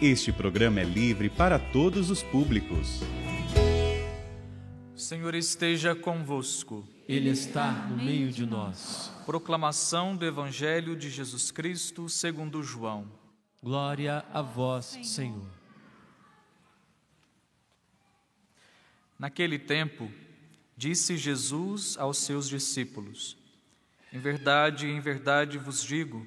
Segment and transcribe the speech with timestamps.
[0.00, 3.00] Este programa é livre para todos os públicos.
[4.94, 6.86] O Senhor esteja convosco.
[7.08, 9.10] Ele está no meio de nós.
[9.24, 13.10] Proclamação do Evangelho de Jesus Cristo segundo João.
[13.62, 15.48] Glória a vós, Senhor.
[19.18, 20.12] Naquele tempo,
[20.76, 23.34] disse Jesus aos seus discípulos:
[24.12, 26.26] Em verdade, em verdade vos digo,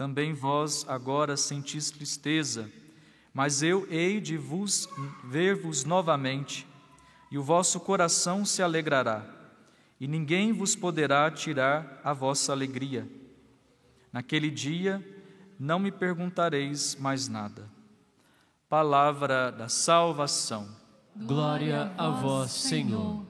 [0.00, 2.70] Também vós agora sentis tristeza,
[3.34, 4.88] mas eu hei de vos
[5.22, 6.66] ver-vos novamente,
[7.30, 9.26] e o vosso coração se alegrará,
[10.00, 13.06] e ninguém vos poderá tirar a vossa alegria.
[14.10, 15.06] Naquele dia
[15.58, 17.68] não me perguntareis mais nada.
[18.70, 20.66] Palavra da salvação.
[21.14, 23.22] Glória a vós, Senhor.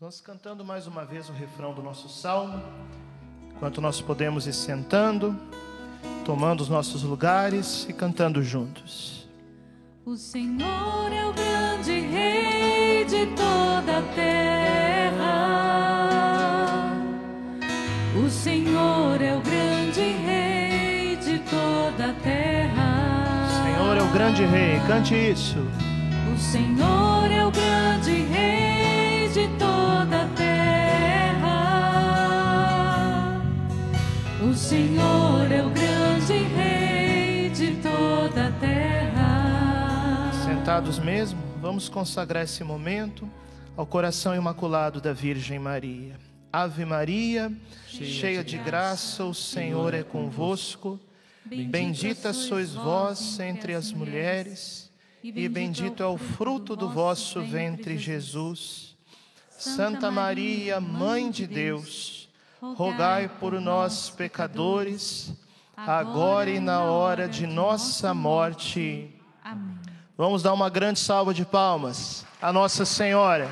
[0.00, 2.62] Nós cantando mais uma vez o refrão do nosso salmo,
[3.56, 5.36] enquanto nós podemos ir sentando
[6.26, 9.28] tomando os nossos lugares e cantando juntos.
[10.04, 15.36] O Senhor é o grande Rei de toda a terra.
[18.16, 23.46] O Senhor é o grande Rei de toda a terra.
[23.46, 25.58] O Senhor é o grande Rei, cante isso.
[34.68, 35.96] Senhor é o grande
[40.44, 43.30] sentados mesmo, vamos consagrar esse momento
[43.76, 46.18] ao coração imaculado da Virgem Maria.
[46.52, 47.52] Ave Maria,
[47.86, 50.98] cheia, cheia de graça, o Senhor é convosco.
[51.44, 54.90] Bendita sois vós entre as mulheres,
[55.22, 58.96] e bendito é o fruto do vosso ventre, Jesus.
[59.50, 62.25] Santa Maria, Mãe de Deus,
[62.74, 65.32] rogai por nós, pecadores,
[65.76, 69.10] agora e na hora de nossa morte.
[69.44, 69.76] Amém.
[70.16, 73.50] Vamos dar uma grande salva de palmas à Nossa Senhora,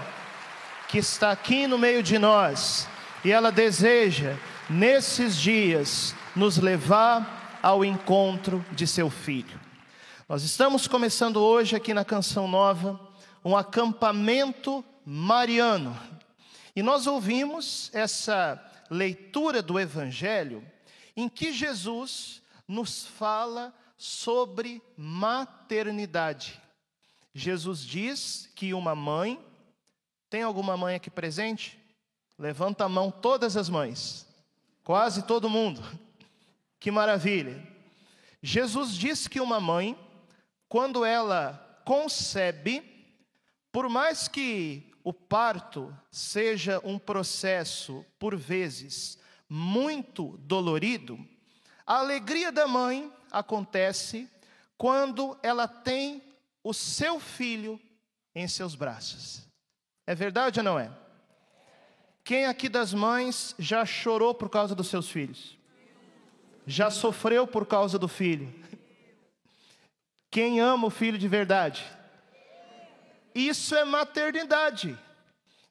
[0.88, 2.88] que está aqui no meio de nós
[3.24, 4.36] e ela deseja,
[4.68, 9.60] nesses dias, nos levar ao encontro de seu filho.
[10.26, 12.98] Nós estamos começando hoje aqui na Canção Nova
[13.44, 15.94] um acampamento mariano
[16.74, 18.60] e nós ouvimos essa
[18.90, 20.64] leitura do Evangelho
[21.16, 26.60] em que Jesus nos fala sobre maternidade.
[27.32, 29.42] Jesus diz que uma mãe,
[30.30, 31.78] tem alguma mãe aqui presente?
[32.38, 34.26] Levanta a mão todas as mães,
[34.82, 35.82] quase todo mundo.
[36.80, 37.66] Que maravilha.
[38.42, 39.98] Jesus diz que uma mãe,
[40.68, 42.82] quando ela concebe,
[43.72, 51.18] por mais que o parto seja um processo, por vezes, muito dolorido,
[51.86, 54.26] a alegria da mãe acontece
[54.78, 56.22] quando ela tem
[56.62, 57.78] o seu filho
[58.34, 59.46] em seus braços.
[60.06, 60.90] É verdade ou não é?
[62.24, 65.58] Quem aqui das mães já chorou por causa dos seus filhos?
[66.66, 68.52] Já sofreu por causa do filho?
[70.30, 71.84] Quem ama o filho de verdade?
[73.34, 74.98] Isso é maternidade.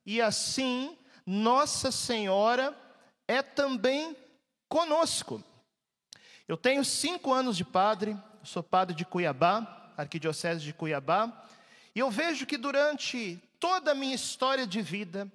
[0.06, 2.78] E assim, Nossa Senhora
[3.28, 4.16] é também
[4.68, 5.42] conosco.
[6.48, 11.32] Eu tenho cinco anos de padre, sou padre de Cuiabá, arquidiocese de Cuiabá,
[11.96, 15.32] e eu vejo que durante toda a minha história de vida,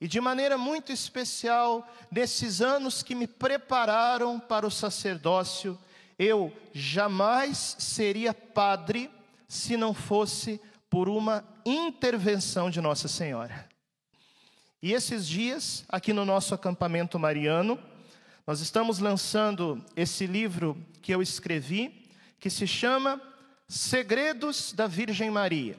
[0.00, 5.78] e de maneira muito especial, nesses anos que me prepararam para o sacerdócio,
[6.18, 9.10] eu jamais seria padre
[9.46, 13.66] se não fosse por uma intervenção de Nossa Senhora.
[14.82, 17.78] E esses dias, aqui no nosso acampamento mariano,
[18.46, 22.10] nós estamos lançando esse livro que eu escrevi,
[22.40, 23.22] que se chama
[23.68, 25.78] Segredos da Virgem Maria,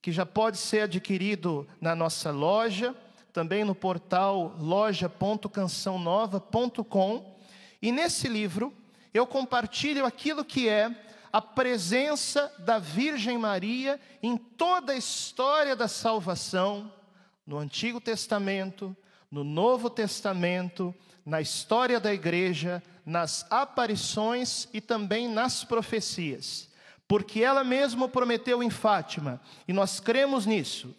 [0.00, 2.96] que já pode ser adquirido na nossa loja,
[3.32, 7.36] também no portal loja.cançãonova.com.
[7.82, 8.72] E nesse livro
[9.12, 10.90] eu compartilho aquilo que é
[11.32, 16.92] a presença da Virgem Maria em toda a história da salvação,
[17.46, 18.96] no Antigo Testamento,
[19.30, 20.94] no Novo Testamento,
[21.24, 26.68] na história da igreja, nas aparições e também nas profecias,
[27.06, 30.94] porque ela mesma prometeu em Fátima, e nós cremos nisso.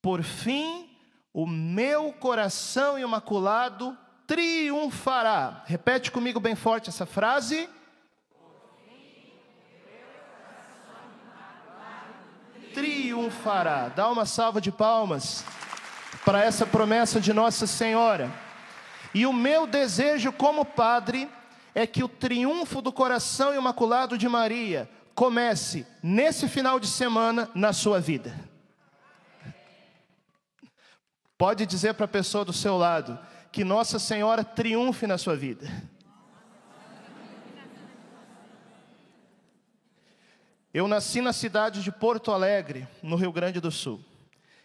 [0.00, 0.88] Por fim,
[1.32, 3.96] o meu coração imaculado
[4.26, 5.64] triunfará.
[5.66, 7.68] Repete comigo bem forte essa frase.
[12.74, 13.88] Triunfará.
[13.88, 15.44] Dá uma salva de palmas
[16.24, 18.30] para essa promessa de Nossa Senhora.
[19.14, 21.28] E o meu desejo como padre
[21.74, 27.72] é que o triunfo do coração imaculado de Maria comece nesse final de semana na
[27.72, 28.34] sua vida.
[31.36, 33.18] Pode dizer para a pessoa do seu lado
[33.50, 35.66] que Nossa Senhora triunfe na sua vida.
[40.72, 44.04] Eu nasci na cidade de Porto Alegre, no Rio Grande do Sul.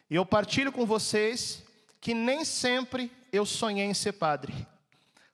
[0.08, 1.64] E eu partilho com vocês
[2.00, 4.68] que nem sempre eu sonhei em ser padre.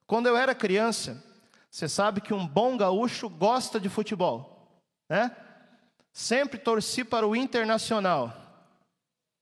[0.08, 1.22] Quando eu era criança,
[1.70, 5.36] você sabe que um bom gaúcho gosta de futebol, né?
[6.14, 8.34] Sempre torci para o internacional.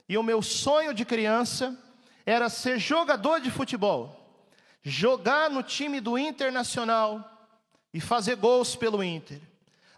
[0.07, 1.77] E o meu sonho de criança
[2.25, 4.43] era ser jogador de futebol,
[4.81, 7.47] jogar no time do Internacional
[7.93, 9.48] e fazer gols pelo Inter.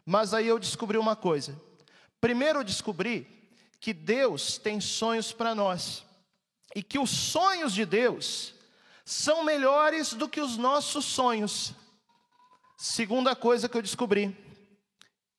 [0.05, 1.59] Mas aí eu descobri uma coisa.
[2.19, 3.49] Primeiro eu descobri
[3.79, 6.05] que Deus tem sonhos para nós
[6.75, 8.53] e que os sonhos de Deus
[9.03, 11.73] são melhores do que os nossos sonhos.
[12.77, 14.35] Segunda coisa que eu descobri,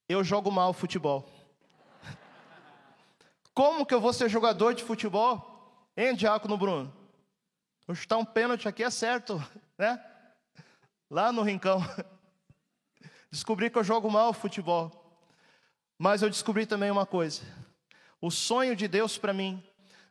[0.09, 1.29] eu jogo mal futebol.
[3.55, 5.89] Como que eu vou ser jogador de futebol?
[5.97, 6.93] Hein, Diácono Bruno?
[7.87, 9.43] Vou chutar um pênalti aqui é certo,
[9.77, 10.03] né?
[11.11, 11.81] Lá no rincão.
[13.33, 14.93] Descobri que eu jogo mal futebol.
[15.99, 17.41] Mas eu descobri também uma coisa.
[18.21, 19.65] O sonho de Deus para mim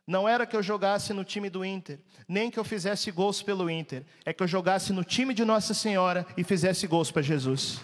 [0.04, 3.70] não era que eu jogasse no time do Inter, nem que eu fizesse gols pelo
[3.70, 7.80] Inter, é que eu jogasse no time de Nossa Senhora e fizesse gols para Jesus.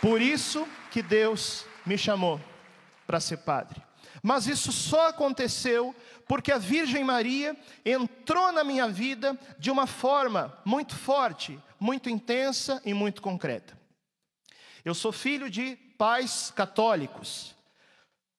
[0.00, 2.40] Por isso que Deus me chamou
[3.06, 3.80] para ser padre.
[4.22, 5.94] Mas isso só aconteceu
[6.28, 12.80] porque a Virgem Maria entrou na minha vida de uma forma muito forte, muito intensa
[12.84, 13.76] e muito concreta.
[14.84, 17.54] Eu sou filho de pais católicos.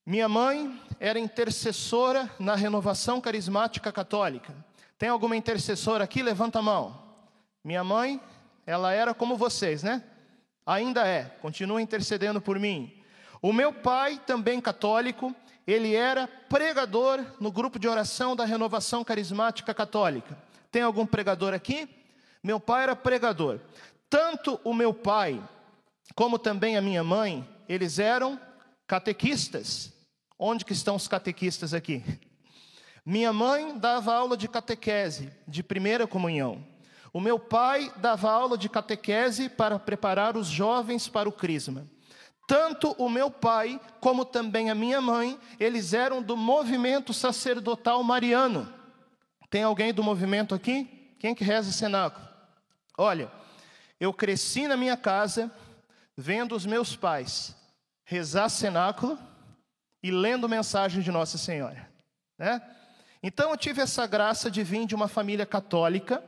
[0.05, 4.53] Minha mãe era intercessora na renovação carismática católica.
[4.97, 6.23] Tem alguma intercessora aqui?
[6.23, 7.03] Levanta a mão.
[7.63, 8.21] Minha mãe,
[8.65, 10.03] ela era como vocês, né?
[10.65, 13.01] Ainda é, continua intercedendo por mim.
[13.41, 19.73] O meu pai, também católico, ele era pregador no grupo de oração da Renovação Carismática
[19.73, 20.37] Católica.
[20.71, 21.87] Tem algum pregador aqui?
[22.43, 23.59] Meu pai era pregador.
[24.09, 25.41] Tanto o meu pai
[26.15, 28.39] como também a minha mãe, eles eram
[28.85, 29.91] catequistas.
[30.37, 32.03] Onde que estão os catequistas aqui?
[33.05, 36.63] Minha mãe dava aula de catequese, de primeira comunhão.
[37.11, 41.87] O meu pai dava aula de catequese para preparar os jovens para o crisma.
[42.45, 48.71] Tanto o meu pai como também a minha mãe, eles eram do movimento sacerdotal mariano.
[49.49, 51.15] Tem alguém do movimento aqui?
[51.19, 52.27] Quem que reza cenáculo?
[52.97, 53.31] Olha,
[53.99, 55.51] eu cresci na minha casa
[56.17, 57.55] vendo os meus pais
[58.03, 59.17] rezar cenáculo
[60.01, 61.89] e lendo mensagem de Nossa Senhora,
[62.37, 62.61] né?
[63.23, 66.21] Então eu tive essa graça de vir de uma família católica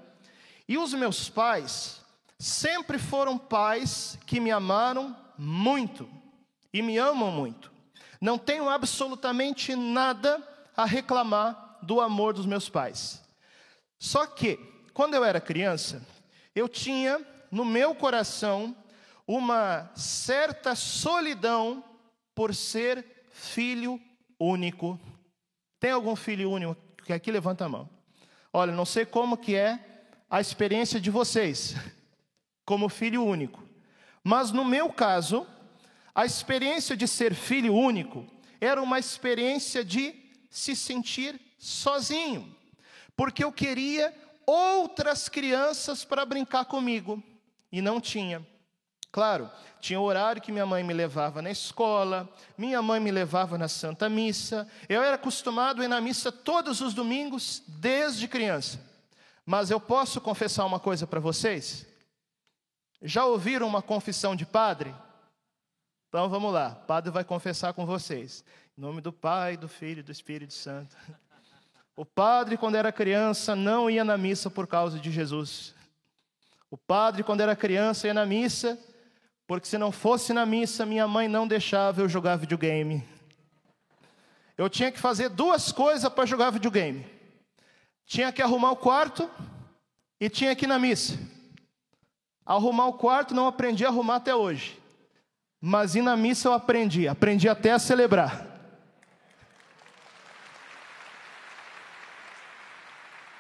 [0.68, 2.02] e os meus pais
[2.40, 6.10] sempre foram pais que me amaram muito
[6.74, 7.72] e me amam muito.
[8.20, 10.42] Não tenho absolutamente nada
[10.76, 13.24] a reclamar do amor dos meus pais.
[14.00, 14.58] Só que,
[14.94, 16.06] quando eu era criança,
[16.54, 18.76] eu tinha no meu coração
[19.28, 21.84] uma certa solidão
[22.34, 24.00] por ser filho
[24.40, 25.00] único.
[25.80, 27.90] Tem algum filho único que aqui levanta a mão?
[28.52, 29.80] Olha, não sei como que é
[30.30, 31.76] a experiência de vocês
[32.66, 33.65] como filho único.
[34.28, 35.46] Mas no meu caso,
[36.16, 38.26] a experiência de ser filho único
[38.60, 40.16] era uma experiência de
[40.50, 42.56] se sentir sozinho,
[43.16, 44.12] porque eu queria
[44.48, 47.22] outras crianças para brincar comigo
[47.72, 48.44] e não tinha.
[49.12, 49.48] Claro,
[49.80, 52.28] tinha horário que minha mãe me levava na escola,
[52.58, 54.68] minha mãe me levava na Santa Missa.
[54.90, 58.84] Eu era acostumado a ir na missa todos os domingos desde criança.
[59.46, 61.86] Mas eu posso confessar uma coisa para vocês?
[63.06, 64.94] Já ouviram uma confissão de padre?
[66.10, 68.44] Então vamos lá, o padre vai confessar com vocês.
[68.76, 70.98] Em nome do Pai, do Filho e do Espírito Santo.
[71.96, 75.74] O padre, quando era criança, não ia na missa por causa de Jesus.
[76.70, 78.78] O padre, quando era criança, ia na missa,
[79.48, 83.08] porque se não fosse na missa, minha mãe não deixava eu jogar videogame.
[84.58, 87.06] Eu tinha que fazer duas coisas para jogar videogame:
[88.06, 89.30] tinha que arrumar o quarto
[90.20, 91.35] e tinha que ir na missa.
[92.46, 94.80] Arrumar o quarto não aprendi a arrumar até hoje.
[95.60, 98.46] Mas ir na missa eu aprendi, aprendi até a celebrar.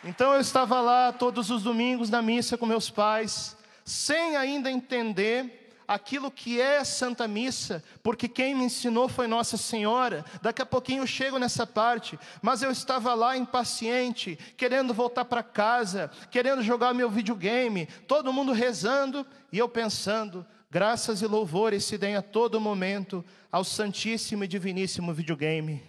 [0.03, 5.64] Então eu estava lá todos os domingos na missa com meus pais, sem ainda entender
[5.87, 10.25] aquilo que é Santa Missa, porque quem me ensinou foi Nossa Senhora.
[10.41, 15.43] Daqui a pouquinho eu chego nessa parte, mas eu estava lá impaciente, querendo voltar para
[15.43, 21.97] casa, querendo jogar meu videogame, todo mundo rezando e eu pensando: graças e louvores se
[21.97, 25.83] deem a todo momento ao Santíssimo e Diviníssimo videogame.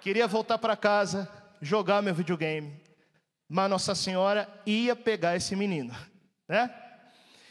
[0.00, 1.28] Queria voltar para casa,
[1.60, 2.80] jogar meu videogame,
[3.48, 5.94] mas Nossa Senhora ia pegar esse menino,
[6.48, 6.72] né?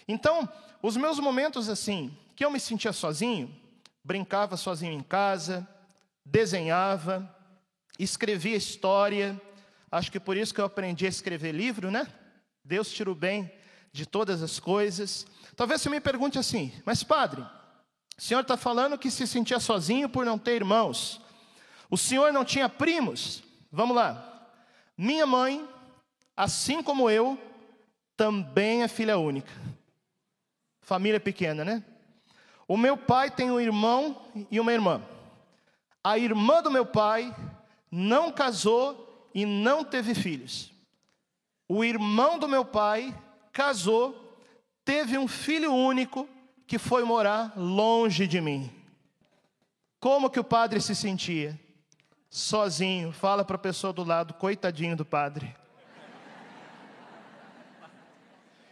[0.07, 0.47] Então,
[0.85, 3.51] os meus momentos assim, que eu me sentia sozinho,
[4.03, 5.67] brincava sozinho em casa,
[6.23, 7.27] desenhava,
[7.97, 9.41] escrevia história,
[9.91, 12.05] acho que por isso que eu aprendi a escrever livro, né?
[12.63, 13.51] Deus tira o bem
[13.91, 15.25] de todas as coisas.
[15.55, 17.41] Talvez você me pergunte assim, mas padre,
[18.15, 21.19] o senhor está falando que se sentia sozinho por não ter irmãos.
[21.89, 23.41] O senhor não tinha primos?
[23.71, 24.51] Vamos lá.
[24.95, 25.67] Minha mãe,
[26.37, 27.39] assim como eu,
[28.15, 29.51] também é filha única.
[30.85, 31.83] Família pequena, né?
[32.67, 35.01] O meu pai tem um irmão e uma irmã.
[36.03, 37.35] A irmã do meu pai
[37.91, 40.71] não casou e não teve filhos.
[41.67, 43.13] O irmão do meu pai
[43.51, 44.39] casou,
[44.83, 46.29] teve um filho único
[46.67, 48.71] que foi morar longe de mim.
[49.99, 51.59] Como que o padre se sentia?
[52.29, 53.11] Sozinho.
[53.11, 55.55] Fala para a pessoa do lado, coitadinho do padre.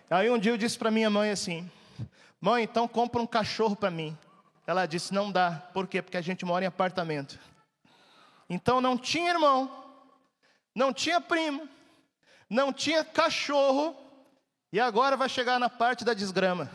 [0.10, 1.72] Aí um dia eu disse para minha mãe assim:
[2.44, 4.18] Mãe, então compra um cachorro para mim.
[4.68, 5.64] Ela disse: Não dá.
[5.74, 6.02] Por quê?
[6.02, 7.40] Porque a gente mora em apartamento.
[8.50, 9.72] Então não tinha irmão,
[10.76, 11.70] não tinha primo,
[12.50, 13.96] não tinha cachorro,
[14.74, 16.70] e agora vai chegar na parte da desgrama.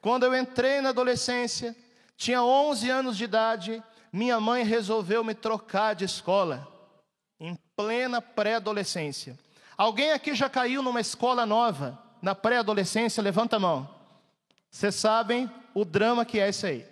[0.00, 1.76] Quando eu entrei na adolescência,
[2.16, 3.80] tinha 11 anos de idade,
[4.12, 6.66] minha mãe resolveu me trocar de escola,
[7.38, 9.38] em plena pré-adolescência.
[9.78, 13.22] Alguém aqui já caiu numa escola nova, na pré-adolescência?
[13.22, 13.99] Levanta a mão.
[14.70, 16.86] Vocês sabem o drama que é isso aí.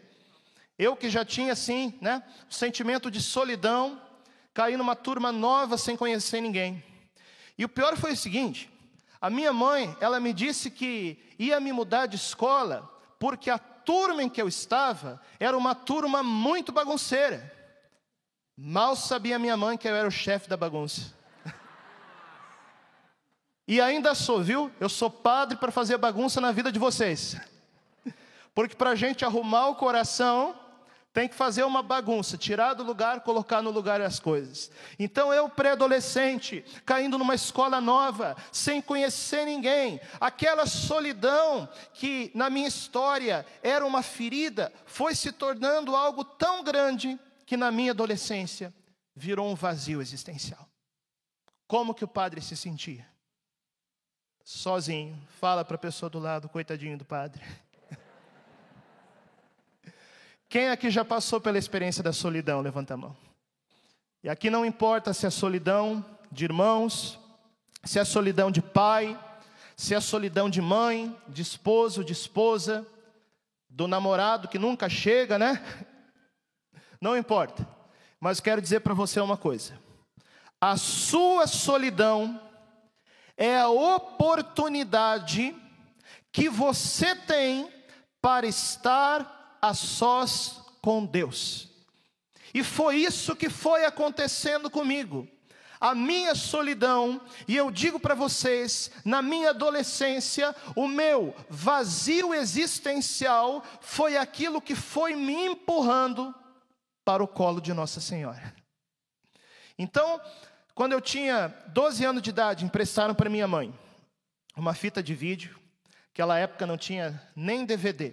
[0.79, 4.01] Eu que já tinha assim, né, o sentimento de solidão,
[4.55, 6.83] caí numa turma nova sem conhecer ninguém.
[7.57, 8.71] E o pior foi o seguinte:
[9.21, 14.23] a minha mãe, ela me disse que ia me mudar de escola porque a turma
[14.23, 17.53] em que eu estava era uma turma muito bagunceira.
[18.57, 21.13] Mal sabia minha mãe que eu era o chefe da bagunça.
[23.71, 24.73] E ainda sou, viu?
[24.81, 27.37] Eu sou padre para fazer bagunça na vida de vocês.
[28.55, 30.55] Porque para a gente arrumar o coração,
[31.13, 34.71] tem que fazer uma bagunça, tirar do lugar, colocar no lugar as coisas.
[34.99, 42.69] Então eu, pré-adolescente, caindo numa escola nova, sem conhecer ninguém, aquela solidão que na minha
[42.69, 48.73] história era uma ferida, foi se tornando algo tão grande que na minha adolescência
[49.13, 50.69] virou um vazio existencial.
[51.67, 53.07] Como que o padre se sentia?
[54.45, 55.21] Sozinho.
[55.41, 57.45] Fala para a pessoa do lado, coitadinho do padre.
[60.49, 62.63] Quem aqui já passou pela experiência da solidão?
[62.63, 63.15] Levanta a mão.
[64.23, 66.03] E aqui não importa se é solidão
[66.33, 67.19] de irmãos,
[67.85, 69.19] se é solidão de pai,
[69.77, 72.87] se é solidão de mãe, de esposo, de esposa,
[73.69, 75.63] do namorado que nunca chega, né?
[76.99, 77.69] Não importa.
[78.19, 79.79] Mas quero dizer para você uma coisa:
[80.59, 82.41] a sua solidão
[83.37, 85.55] é a oportunidade
[86.33, 87.71] que você tem
[88.21, 91.69] para estar a sós com Deus.
[92.53, 95.29] E foi isso que foi acontecendo comigo.
[95.81, 103.63] A minha solidão, e eu digo para vocês, na minha adolescência, o meu vazio existencial
[103.81, 106.35] foi aquilo que foi me empurrando
[107.05, 108.55] para o colo de Nossa Senhora.
[109.79, 110.21] Então,
[110.75, 113.73] quando eu tinha 12 anos de idade, emprestaram para minha mãe
[114.57, 115.57] uma fita de vídeo,
[116.13, 118.13] aquela época não tinha nem DVD.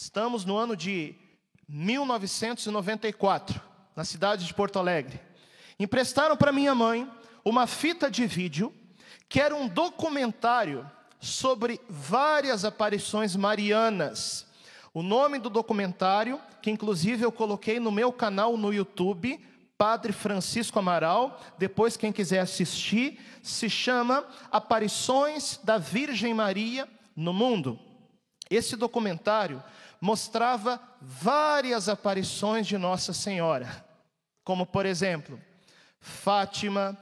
[0.00, 1.16] Estamos no ano de
[1.68, 3.60] 1994,
[3.96, 5.20] na cidade de Porto Alegre.
[5.76, 7.10] Emprestaram para minha mãe
[7.44, 8.72] uma fita de vídeo
[9.28, 10.88] que era um documentário
[11.18, 14.46] sobre várias aparições marianas.
[14.94, 19.44] O nome do documentário, que inclusive eu coloquei no meu canal no YouTube,
[19.76, 27.80] Padre Francisco Amaral, depois quem quiser assistir, se chama Aparições da Virgem Maria no Mundo.
[28.50, 29.62] Esse documentário
[30.00, 33.84] mostrava várias aparições de Nossa Senhora,
[34.44, 35.40] como por exemplo,
[36.00, 36.96] Fátima,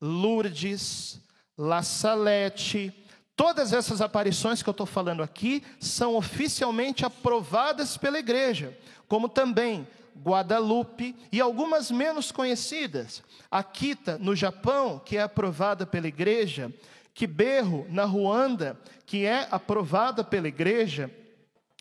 [0.00, 1.20] Lourdes,
[1.56, 2.92] La Salete,
[3.36, 8.78] Todas essas aparições que eu estou falando aqui são oficialmente aprovadas pela igreja,
[9.08, 9.86] como também
[10.22, 13.24] Guadalupe e algumas menos conhecidas.
[13.50, 16.72] Akita, no Japão, que é aprovada pela igreja,
[17.12, 21.10] Kiberro, na Ruanda, que é aprovada pela igreja,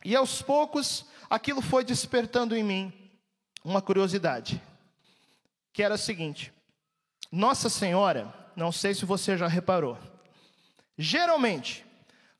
[0.04, 2.94] e aos poucos aquilo foi despertando em mim
[3.64, 4.62] uma curiosidade,
[5.72, 6.54] que era a seguinte:
[7.32, 9.98] Nossa Senhora, não sei se você já reparou,
[10.98, 11.86] geralmente,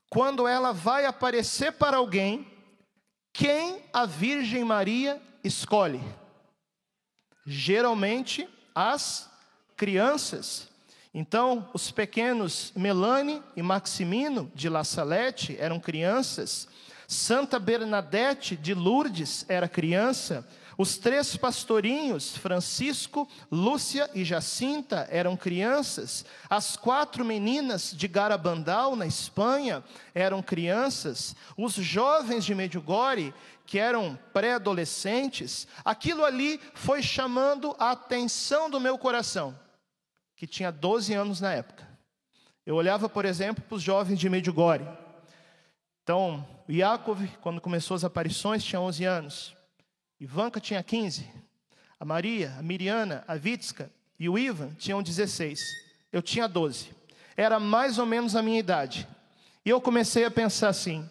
[0.08, 2.46] quando ela vai aparecer para alguém,
[3.32, 6.00] quem a Virgem Maria escolhe?
[7.46, 9.28] Geralmente as
[9.76, 10.68] crianças.
[11.12, 16.68] Então, os pequenos Melanie e Maximino de La Salette eram crianças,
[17.06, 20.46] Santa Bernadette de Lourdes era criança,
[20.76, 26.24] os três pastorinhos, Francisco, Lúcia e Jacinta, eram crianças.
[26.50, 29.84] As quatro meninas de Garabandal, na Espanha,
[30.14, 31.36] eram crianças.
[31.56, 33.32] Os jovens de Medjugorje,
[33.64, 39.58] que eram pré-adolescentes, aquilo ali foi chamando a atenção do meu coração,
[40.36, 41.88] que tinha 12 anos na época.
[42.66, 45.03] Eu olhava, por exemplo, para os jovens de Medjugorje.
[46.04, 49.56] Então, Yaakov, quando começou as aparições, tinha 11 anos.
[50.20, 51.26] Ivanka tinha 15.
[51.98, 55.58] A Maria, a Miriana, a Vitska e o Ivan tinham 16.
[56.12, 56.90] Eu tinha 12.
[57.34, 59.08] Era mais ou menos a minha idade.
[59.64, 61.08] E eu comecei a pensar assim: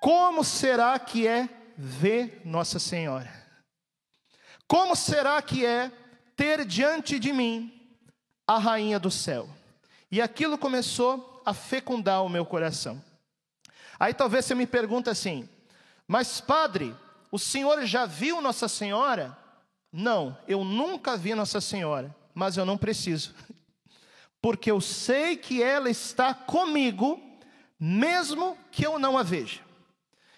[0.00, 3.32] como será que é ver Nossa Senhora?
[4.68, 5.90] Como será que é
[6.36, 7.98] ter diante de mim
[8.46, 9.48] a rainha do céu?
[10.08, 13.02] E aquilo começou a fecundar o meu coração.
[13.98, 15.48] Aí talvez você me pergunte assim:
[16.06, 16.94] "Mas padre,
[17.30, 19.36] o senhor já viu Nossa Senhora?
[19.92, 23.34] Não, eu nunca vi Nossa Senhora, mas eu não preciso.
[24.40, 27.20] Porque eu sei que ela está comigo,
[27.78, 29.60] mesmo que eu não a veja.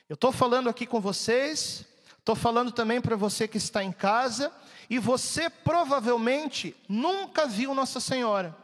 [0.09, 1.85] Eu estou falando aqui com vocês,
[2.19, 4.53] estou falando também para você que está em casa,
[4.89, 8.57] e você provavelmente nunca viu Nossa Senhora,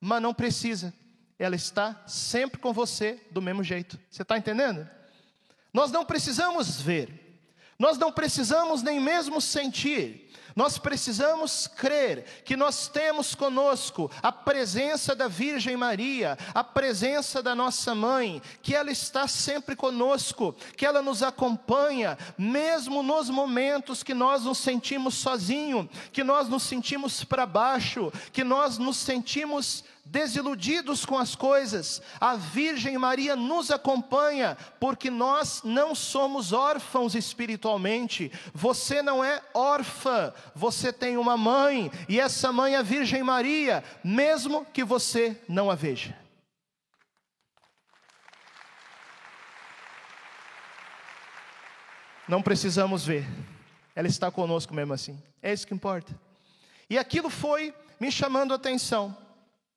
[0.00, 0.94] mas não precisa,
[1.38, 3.98] ela está sempre com você do mesmo jeito.
[4.10, 4.88] Você está entendendo?
[5.72, 7.40] Nós não precisamos ver,
[7.78, 15.16] nós não precisamos nem mesmo sentir, nós precisamos crer que nós temos conosco a presença
[15.16, 21.02] da Virgem Maria, a presença da nossa mãe, que ela está sempre conosco, que ela
[21.02, 27.46] nos acompanha, mesmo nos momentos que nós nos sentimos sozinhos, que nós nos sentimos para
[27.46, 35.10] baixo, que nós nos sentimos desiludidos com as coisas, a Virgem Maria nos acompanha, porque
[35.10, 38.30] nós não somos órfãos espiritualmente.
[38.52, 43.82] Você não é órfã, você tem uma mãe, e essa mãe é a Virgem Maria,
[44.04, 46.16] mesmo que você não a veja.
[52.28, 53.26] Não precisamos ver,
[53.94, 56.18] ela está conosco mesmo assim, é isso que importa.
[56.88, 59.23] E aquilo foi me chamando a atenção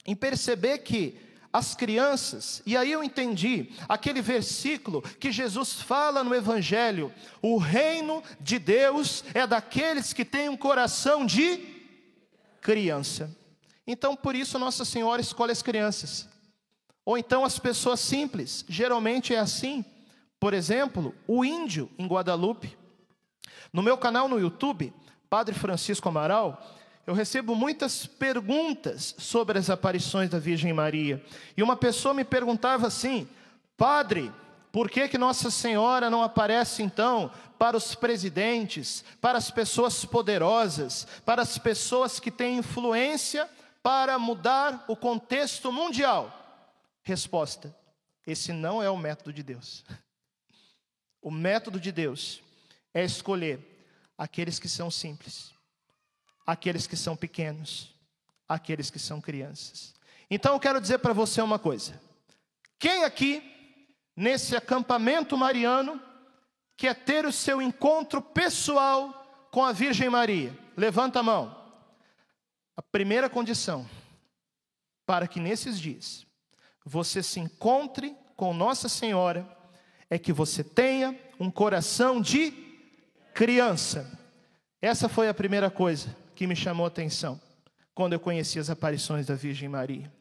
[0.07, 1.19] em perceber que
[1.51, 8.23] as crianças, e aí eu entendi aquele versículo que Jesus fala no Evangelho: o reino
[8.39, 11.59] de Deus é daqueles que têm um coração de
[12.61, 13.35] criança.
[13.85, 16.27] Então, por isso, Nossa Senhora escolhe as crianças,
[17.05, 19.83] ou então as pessoas simples, geralmente é assim.
[20.39, 22.77] Por exemplo, o índio em Guadalupe.
[23.73, 24.93] No meu canal no YouTube,
[25.29, 26.76] Padre Francisco Amaral,
[27.07, 31.23] eu recebo muitas perguntas sobre as aparições da Virgem Maria.
[31.55, 33.29] E uma pessoa me perguntava assim:
[33.77, 34.29] Padre,
[34.73, 41.07] por que, que Nossa Senhora não aparece então para os presidentes, para as pessoas poderosas,
[41.25, 43.49] para as pessoas que têm influência
[43.81, 46.29] para mudar o contexto mundial?
[47.03, 47.73] Resposta:
[48.25, 49.85] esse não é o método de Deus.
[51.19, 52.41] O método de Deus
[52.93, 53.59] é escolher
[54.17, 55.56] aqueles que são simples
[56.47, 57.93] aqueles que são pequenos,
[58.47, 59.93] aqueles que são crianças.
[60.31, 61.99] Então eu quero dizer para você uma coisa:
[62.79, 63.43] quem aqui,
[64.15, 66.01] nesse acampamento mariano,
[66.77, 70.57] quer ter o seu encontro pessoal com a Virgem Maria?
[70.77, 71.55] Levanta a mão.
[72.77, 73.89] A primeira condição
[75.05, 76.25] para que nesses dias
[76.85, 79.45] você se encontre com Nossa Senhora
[80.09, 82.51] é que você tenha um coração de
[83.33, 84.17] criança.
[84.79, 87.41] Essa foi a primeira coisa que me chamou a atenção
[87.95, 90.13] quando eu conheci as aparições da Virgem Maria.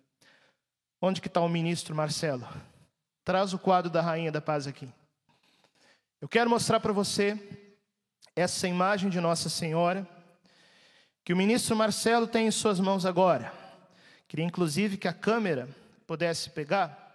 [0.98, 2.48] Onde que está o ministro Marcelo?
[3.22, 4.88] Traz o quadro da Rainha da Paz aqui.
[6.18, 7.38] Eu quero mostrar para você
[8.34, 10.08] essa imagem de Nossa Senhora,
[11.22, 13.52] que o ministro Marcelo tem em suas mãos agora.
[14.26, 15.68] Queria inclusive que a câmera
[16.06, 17.14] pudesse pegar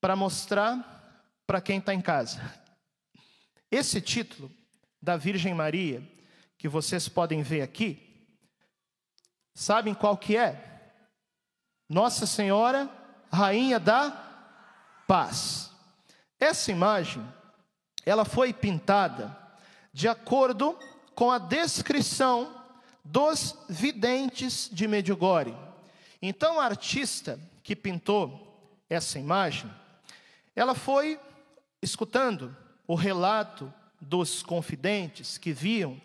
[0.00, 2.40] para mostrar para quem está em casa.
[3.72, 4.48] Esse título
[5.02, 6.00] da Virgem Maria,
[6.56, 8.09] que vocês podem ver aqui,
[9.54, 10.92] sabem qual que é?
[11.88, 12.88] Nossa Senhora,
[13.32, 14.10] Rainha da
[15.06, 15.70] Paz.
[16.38, 17.26] Essa imagem,
[18.06, 19.36] ela foi pintada
[19.92, 20.78] de acordo
[21.14, 22.54] com a descrição
[23.04, 25.56] dos videntes de Medjugorje.
[26.22, 29.70] Então, a artista que pintou essa imagem,
[30.54, 31.18] ela foi
[31.82, 36.00] escutando o relato dos confidentes que viam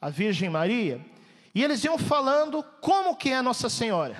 [0.00, 1.04] a Virgem Maria,
[1.54, 4.16] e eles iam falando como que é Nossa Senhora.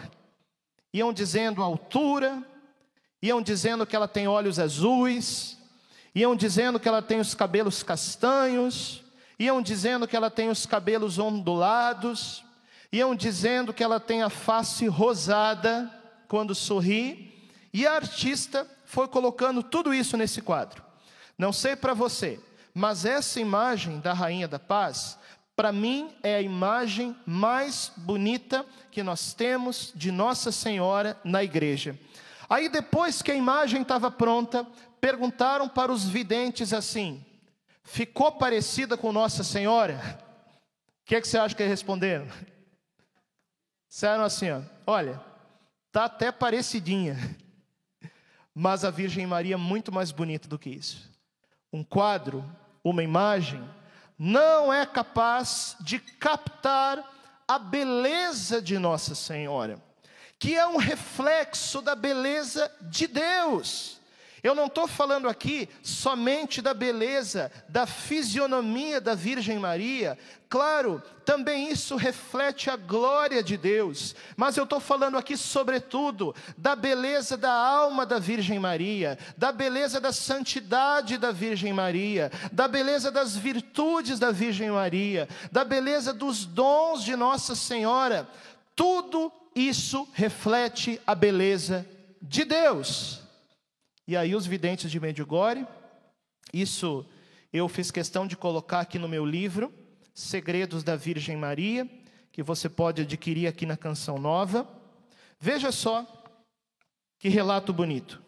[0.92, 2.42] Iam dizendo a altura,
[3.22, 5.56] iam dizendo que ela tem olhos azuis,
[6.14, 9.04] iam dizendo que ela tem os cabelos castanhos,
[9.38, 12.44] iam dizendo que ela tem os cabelos ondulados,
[12.92, 15.88] iam dizendo que ela tem a face rosada
[16.26, 17.30] quando sorri,
[17.72, 20.82] e a artista foi colocando tudo isso nesse quadro.
[21.38, 22.40] Não sei para você,
[22.74, 25.16] mas essa imagem da Rainha da Paz,
[25.60, 31.98] para mim, é a imagem mais bonita que nós temos de Nossa Senhora na igreja.
[32.48, 34.66] Aí, depois que a imagem estava pronta,
[35.02, 37.22] perguntaram para os videntes assim:
[37.84, 40.00] ficou parecida com Nossa Senhora?
[41.02, 42.26] O que, é que você acha que eles responderam?
[43.86, 45.20] Disseram assim: ó, olha,
[45.92, 47.18] tá até parecidinha,
[48.54, 51.10] mas a Virgem Maria é muito mais bonita do que isso
[51.70, 52.44] um quadro,
[52.82, 53.62] uma imagem,
[54.22, 57.02] não é capaz de captar
[57.48, 59.82] a beleza de Nossa Senhora,
[60.38, 63.98] que é um reflexo da beleza de Deus.
[64.42, 70.18] Eu não estou falando aqui somente da beleza, da fisionomia da Virgem Maria.
[70.48, 74.16] Claro, também isso reflete a glória de Deus.
[74.36, 80.00] Mas eu estou falando aqui, sobretudo, da beleza da alma da Virgem Maria, da beleza
[80.00, 86.44] da santidade da Virgem Maria, da beleza das virtudes da Virgem Maria, da beleza dos
[86.44, 88.28] dons de Nossa Senhora.
[88.74, 91.86] Tudo isso reflete a beleza
[92.22, 93.20] de Deus.
[94.10, 95.64] E aí os videntes de Medjugorje,
[96.52, 97.06] isso
[97.52, 99.72] eu fiz questão de colocar aqui no meu livro,
[100.12, 101.88] Segredos da Virgem Maria,
[102.32, 104.68] que você pode adquirir aqui na Canção Nova.
[105.38, 106.04] Veja só
[107.20, 108.20] que relato bonito.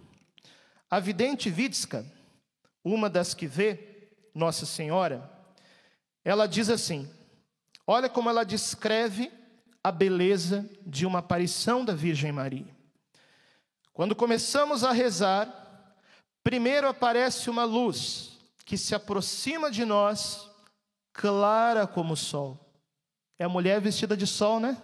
[0.88, 2.06] A vidente Vitska,
[2.84, 5.28] uma das que vê Nossa Senhora,
[6.24, 7.10] ela diz assim:
[7.84, 9.32] olha como ela descreve
[9.82, 12.72] a beleza de uma aparição da Virgem Maria.
[13.92, 15.61] Quando começamos a rezar,
[16.42, 18.32] Primeiro aparece uma luz
[18.64, 20.50] que se aproxima de nós,
[21.12, 22.58] clara como o sol.
[23.38, 24.76] É a mulher vestida de sol, né?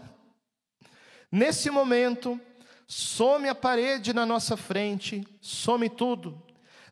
[1.30, 2.40] Nesse momento,
[2.86, 6.42] some a parede na nossa frente, some tudo.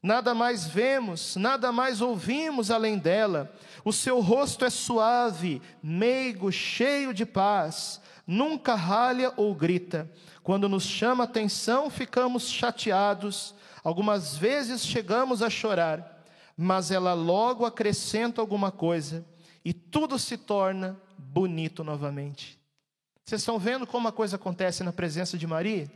[0.03, 3.53] Nada mais vemos, nada mais ouvimos além dela.
[3.85, 10.11] O seu rosto é suave, meigo, cheio de paz, nunca ralha ou grita.
[10.43, 13.56] Quando nos chama atenção, ficamos chateados
[13.87, 16.25] Algumas vezes chegamos a chorar,
[16.57, 19.25] mas ela logo acrescenta alguma coisa
[19.65, 22.59] e tudo se torna bonito novamente.
[23.25, 25.89] Vocês estão vendo como a coisa acontece na presença de Maria?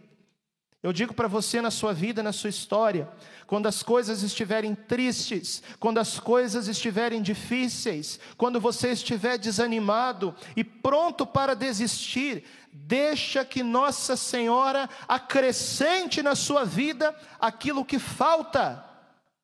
[0.82, 3.06] Eu digo para você na sua vida, na sua história,
[3.46, 10.64] quando as coisas estiverem tristes, quando as coisas estiverem difíceis, quando você estiver desanimado e
[10.64, 18.82] pronto para desistir, deixa que Nossa Senhora acrescente na sua vida aquilo que falta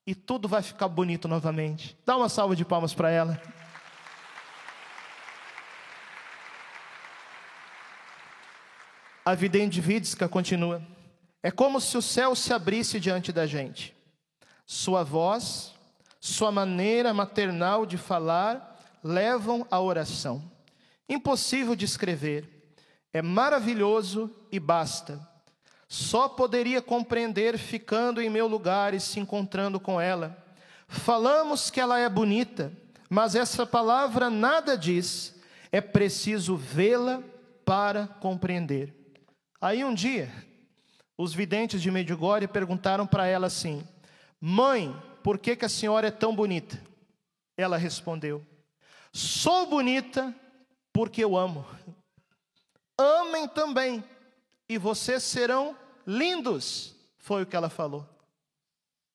[0.06, 1.98] e tudo vai ficar bonito novamente.
[2.06, 3.38] Dá uma salva de palmas para ela.
[9.22, 10.95] A vidente Vidska continua.
[11.46, 13.94] É como se o céu se abrisse diante da gente.
[14.66, 15.72] Sua voz,
[16.18, 20.42] sua maneira maternal de falar levam à oração.
[21.08, 22.66] Impossível de escrever
[23.12, 25.20] é maravilhoso e basta.
[25.86, 30.36] Só poderia compreender ficando em meu lugar e se encontrando com ela.
[30.88, 32.72] Falamos que ela é bonita,
[33.08, 35.32] mas essa palavra nada diz.
[35.70, 37.22] É preciso vê-la
[37.64, 38.92] para compreender.
[39.60, 40.28] Aí um dia,
[41.16, 43.86] os videntes de Medjugorje perguntaram para ela assim:
[44.40, 46.80] Mãe, por que, que a senhora é tão bonita?
[47.56, 48.44] Ela respondeu:
[49.12, 50.34] Sou bonita
[50.92, 51.64] porque eu amo
[52.98, 54.02] amem também,
[54.68, 55.76] e vocês serão
[56.06, 56.94] lindos.
[57.18, 58.08] Foi o que ela falou.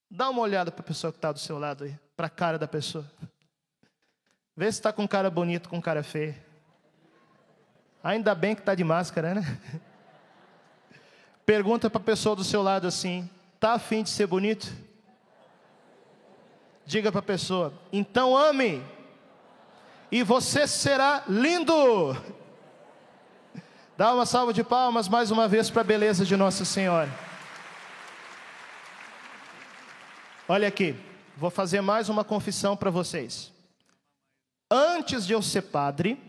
[0.09, 2.59] Dá uma olhada para a pessoa que está do seu lado aí, para a cara
[2.59, 3.09] da pessoa.
[4.55, 6.35] Vê se está com cara bonito, com cara feio.
[8.03, 9.41] Ainda bem que está de máscara, né?
[11.45, 14.71] Pergunta para a pessoa do seu lado assim: Tá afim de ser bonito?
[16.85, 18.83] Diga para a pessoa: então ame,
[20.11, 22.15] e você será lindo.
[23.97, 27.09] Dá uma salva de palmas mais uma vez para a beleza de Nossa Senhora.
[30.47, 30.95] Olha aqui,
[31.37, 33.53] vou fazer mais uma confissão para vocês.
[34.69, 36.19] Antes de eu ser padre,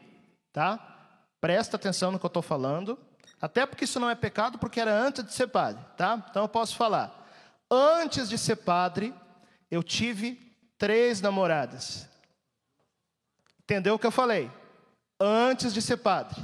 [0.52, 0.78] tá?
[1.40, 2.98] Presta atenção no que eu estou falando.
[3.42, 6.24] Até porque isso não é pecado, porque era antes de ser padre, tá?
[6.30, 7.26] Então eu posso falar.
[7.68, 9.12] Antes de ser padre,
[9.68, 12.08] eu tive três namoradas.
[13.64, 14.48] Entendeu o que eu falei?
[15.20, 16.40] Antes de ser padre.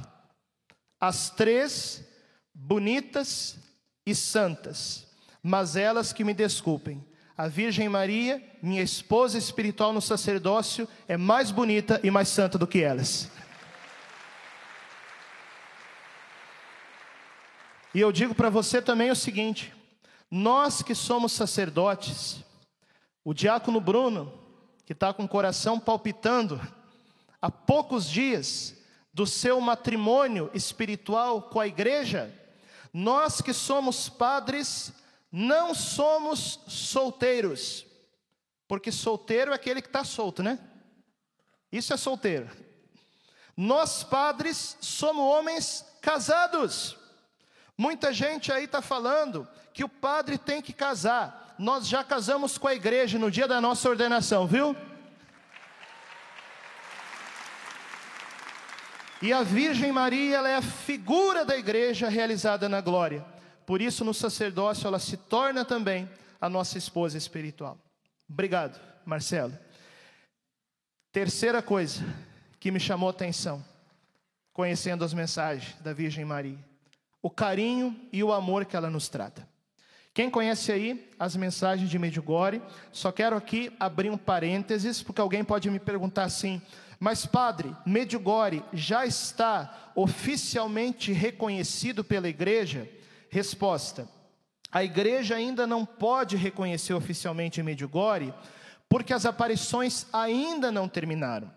[1.00, 2.04] As três
[2.52, 3.56] bonitas
[4.04, 5.06] e santas,
[5.40, 7.06] mas elas que me desculpem.
[7.36, 12.66] A Virgem Maria, minha esposa espiritual no sacerdócio, é mais bonita e mais santa do
[12.66, 13.30] que elas.
[17.94, 19.74] E eu digo para você também o seguinte:
[20.30, 22.44] nós que somos sacerdotes,
[23.24, 24.32] o diácono Bruno,
[24.84, 26.60] que está com o coração palpitando,
[27.40, 28.76] há poucos dias
[29.12, 32.32] do seu matrimônio espiritual com a igreja,
[32.92, 34.92] nós que somos padres,
[35.30, 37.86] não somos solteiros,
[38.66, 40.58] porque solteiro é aquele que está solto, né?
[41.70, 42.48] Isso é solteiro.
[43.56, 46.96] Nós padres somos homens casados.
[47.78, 51.54] Muita gente aí está falando que o padre tem que casar.
[51.56, 54.76] Nós já casamos com a igreja no dia da nossa ordenação, viu?
[59.22, 63.24] E a Virgem Maria, ela é a figura da igreja realizada na glória.
[63.64, 66.10] Por isso, no sacerdócio, ela se torna também
[66.40, 67.78] a nossa esposa espiritual.
[68.28, 69.56] Obrigado, Marcelo.
[71.12, 72.02] Terceira coisa
[72.58, 73.64] que me chamou a atenção,
[74.52, 76.68] conhecendo as mensagens da Virgem Maria
[77.22, 79.48] o carinho e o amor que ela nos trata.
[80.14, 85.44] Quem conhece aí as mensagens de Medjugorje, só quero aqui abrir um parênteses, porque alguém
[85.44, 86.60] pode me perguntar assim:
[86.98, 92.88] mas padre, Medjugorje já está oficialmente reconhecido pela igreja?
[93.30, 94.08] Resposta:
[94.72, 98.34] a igreja ainda não pode reconhecer oficialmente Medjugorje,
[98.88, 101.50] porque as aparições ainda não terminaram.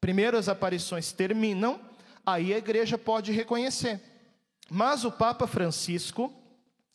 [0.00, 1.80] Primeiro as aparições terminam,
[2.26, 4.00] aí a igreja pode reconhecer.
[4.70, 6.32] Mas o Papa Francisco,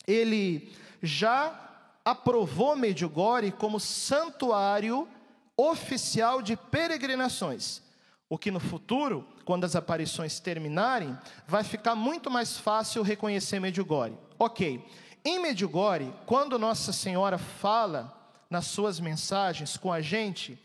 [0.06, 1.68] ele já
[2.04, 5.08] aprovou Medjugorje como santuário
[5.56, 7.82] oficial de peregrinações.
[8.28, 14.16] O que no futuro, quando as aparições terminarem, vai ficar muito mais fácil reconhecer Medjugorje.
[14.38, 14.84] Ok,
[15.24, 18.14] em Medjugorje, quando Nossa Senhora fala
[18.48, 20.58] nas suas mensagens com a gente,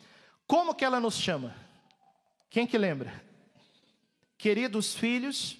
[0.48, 1.56] como que ela nos chama?
[2.50, 3.12] Quem que lembra?
[4.38, 5.58] Queridos filhos,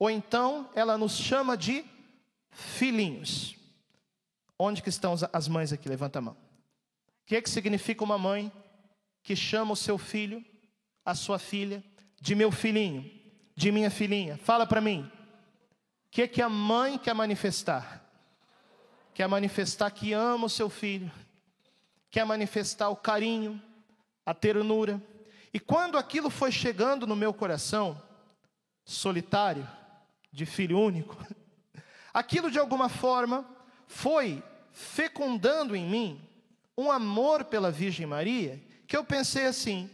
[0.00, 1.84] ou então ela nos chama de
[2.50, 3.54] filhinhos.
[4.58, 5.90] Onde que estão as mães aqui?
[5.90, 6.32] Levanta a mão.
[6.32, 8.50] O que, é que significa uma mãe
[9.22, 10.42] que chama o seu filho,
[11.04, 11.84] a sua filha,
[12.18, 13.08] de meu filhinho,
[13.54, 14.38] de minha filhinha?
[14.38, 15.02] Fala para mim.
[15.02, 18.02] O que, é que a mãe quer manifestar?
[19.12, 21.12] Quer manifestar que ama o seu filho,
[22.10, 23.62] quer manifestar o carinho,
[24.24, 25.00] a ternura.
[25.52, 28.00] E quando aquilo foi chegando no meu coração,
[28.82, 29.68] solitário,
[30.32, 31.16] de filho único,
[32.12, 33.48] aquilo de alguma forma
[33.86, 36.28] foi fecundando em mim
[36.76, 39.90] um amor pela Virgem Maria, que eu pensei assim: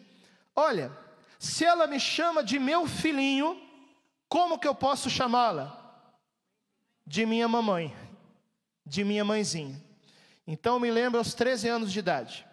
[0.54, 0.92] olha,
[1.38, 3.60] se ela me chama de meu filhinho,
[4.28, 5.82] como que eu posso chamá-la?
[7.06, 7.94] De minha mamãe,
[8.84, 9.82] de minha mãezinha.
[10.46, 12.46] Então me lembro aos 13 anos de idade.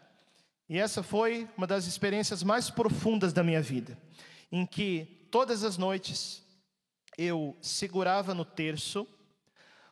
[0.68, 3.98] E essa foi uma das experiências mais profundas da minha vida,
[4.52, 6.43] em que todas as noites
[7.18, 9.08] eu segurava no terço,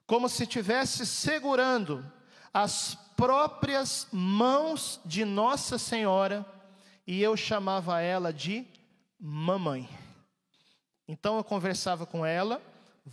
[0.06, 2.06] como se estivesse segurando
[2.54, 6.46] as próprias mãos de Nossa Senhora,
[7.06, 8.66] e eu chamava ela de
[9.20, 9.88] mamãe.
[11.08, 12.62] Então eu conversava com ela,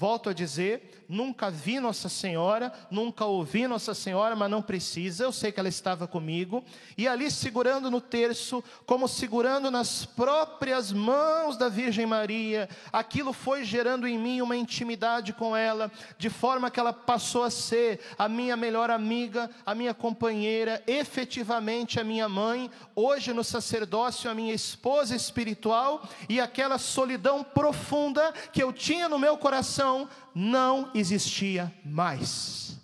[0.01, 5.33] Volto a dizer, nunca vi Nossa Senhora, nunca ouvi Nossa Senhora, mas não precisa, eu
[5.33, 6.63] sei que ela estava comigo,
[6.97, 13.65] e ali segurando no terço, como segurando nas próprias mãos da Virgem Maria, aquilo foi
[13.65, 18.29] gerando em mim uma intimidade com ela, de forma que ela passou a ser a
[18.29, 24.55] minha melhor amiga, a minha companheira, efetivamente a minha mãe, hoje no sacerdócio, a minha
[24.55, 29.88] esposa espiritual, e aquela solidão profunda que eu tinha no meu coração
[30.35, 32.79] não existia mais,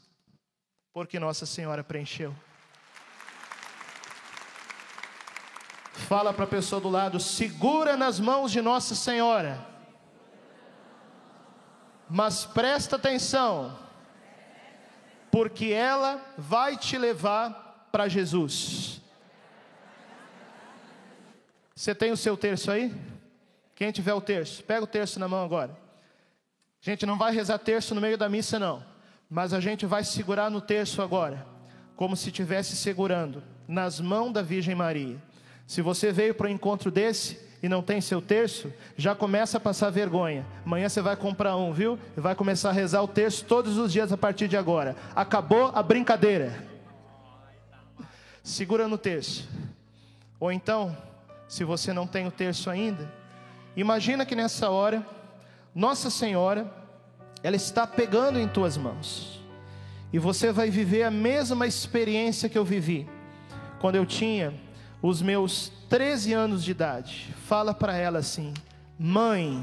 [0.93, 2.35] porque Nossa Senhora preencheu.
[6.09, 9.64] Fala para a pessoa do lado, segura nas mãos de Nossa Senhora,
[12.09, 13.79] mas presta atenção,
[15.31, 19.01] porque ela vai te levar para Jesus.
[21.75, 22.95] Você tem o seu terço aí?
[23.75, 25.84] Quem tiver o terço, pega o terço na mão agora.
[26.85, 28.85] Gente não vai rezar terço no meio da missa, não,
[29.31, 31.47] mas a gente vai segurar no terço agora,
[31.97, 35.16] como se estivesse segurando nas mãos da Virgem Maria.
[35.66, 39.61] Se você veio para o encontro desse e não tem seu terço, já começa a
[39.61, 40.44] passar vergonha.
[40.62, 41.99] Amanhã você vai comprar um, viu?
[42.14, 44.94] E vai começar a rezar o terço todos os dias a partir de agora.
[45.16, 46.53] Acabou a brincadeira.
[48.42, 49.49] Segura no terço.
[50.38, 50.94] Ou então,
[51.49, 53.11] se você não tem o terço ainda,
[53.75, 55.03] imagina que nessa hora,
[55.74, 56.72] Nossa Senhora,
[57.42, 59.40] ela está pegando em tuas mãos.
[60.12, 63.08] E você vai viver a mesma experiência que eu vivi
[63.84, 64.54] quando eu tinha
[65.02, 68.54] os meus 13 anos de idade, fala para ela assim:
[68.98, 69.62] Mãe,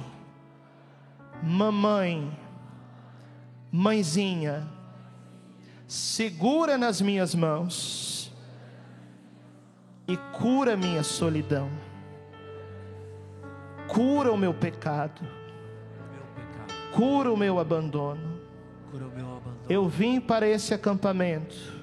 [1.42, 2.38] mamãe,
[3.72, 4.68] mãezinha,
[5.88, 8.32] segura nas minhas mãos
[10.08, 11.68] e cura minha solidão,
[13.88, 15.41] cura o meu pecado.
[16.94, 18.40] Cura o meu abandono.
[19.70, 21.82] Eu vim para esse acampamento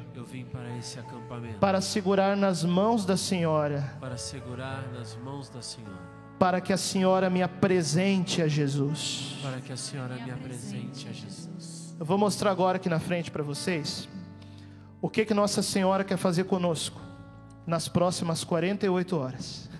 [0.53, 5.99] para esse acampamento para segurar nas mãos da Senhora, para segurar nas mãos da Senhora,
[6.39, 9.39] para que a Senhora me apresente a Jesus.
[9.43, 11.97] para que a Senhora me apresente a Jesus.
[11.99, 14.09] Eu vou mostrar agora aqui na frente para vocês
[15.01, 17.01] o que que Nossa Senhora quer fazer conosco
[17.67, 19.71] nas próximas 48 horas.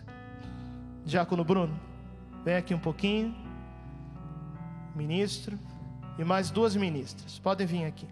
[1.05, 1.79] Diácono Bruno,
[2.45, 3.48] vem aqui um pouquinho.
[4.99, 5.57] Ministro
[6.19, 7.39] e mais duas ministras.
[7.39, 8.09] Podem vir aqui.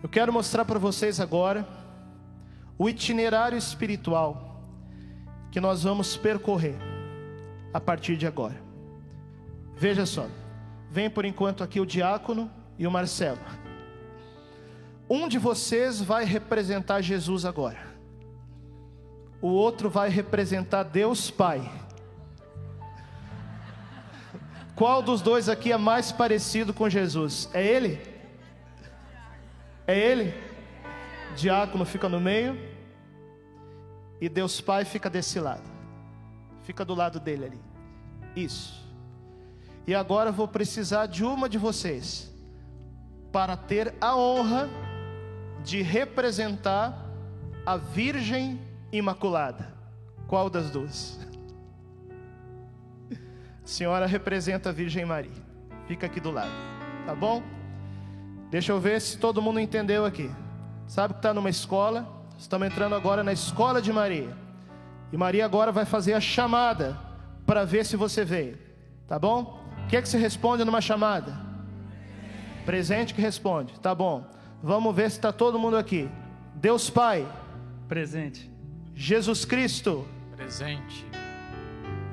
[0.00, 1.66] Eu quero mostrar para vocês agora
[2.78, 4.62] o itinerário espiritual
[5.50, 6.76] que nós vamos percorrer
[7.74, 8.62] a partir de agora.
[9.76, 10.26] Veja só,
[10.90, 12.48] vem por enquanto aqui o diácono
[12.78, 13.40] e o Marcelo.
[15.10, 17.78] Um de vocês vai representar Jesus agora,
[19.40, 21.87] o outro vai representar Deus Pai.
[24.78, 27.50] Qual dos dois aqui é mais parecido com Jesus?
[27.52, 28.00] É ele?
[29.84, 30.32] É ele?
[31.34, 32.56] Diácono fica no meio
[34.20, 35.68] e Deus Pai fica desse lado.
[36.62, 37.60] Fica do lado dele ali.
[38.36, 38.86] Isso.
[39.84, 42.32] E agora vou precisar de uma de vocês
[43.32, 44.70] para ter a honra
[45.64, 47.04] de representar
[47.66, 48.60] a Virgem
[48.92, 49.74] Imaculada.
[50.28, 51.18] Qual das duas?
[53.68, 55.30] Senhora representa a Virgem Maria.
[55.86, 56.50] Fica aqui do lado,
[57.04, 57.42] tá bom?
[58.50, 60.30] Deixa eu ver se todo mundo entendeu aqui.
[60.86, 62.08] Sabe que está numa escola?
[62.38, 64.34] Estamos entrando agora na escola de Maria.
[65.12, 66.98] E Maria agora vai fazer a chamada
[67.44, 68.58] para ver se você veio.
[69.06, 69.62] Tá bom?
[69.84, 71.38] O que é que se responde numa chamada?
[72.64, 73.78] Presente que responde.
[73.80, 74.24] Tá bom.
[74.62, 76.08] Vamos ver se está todo mundo aqui.
[76.54, 77.30] Deus Pai,
[77.86, 78.50] Presente.
[78.94, 81.06] Jesus Cristo, Presente.